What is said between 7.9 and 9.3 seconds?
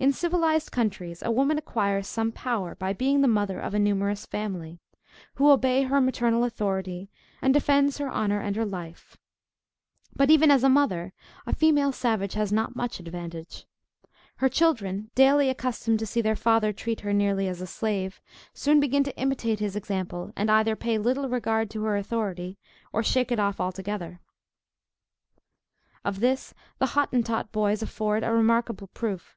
her honor and her life.